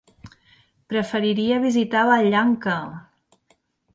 Preferiria 0.93 1.59
visitar 1.67 2.05
Vallanca. 2.11 2.75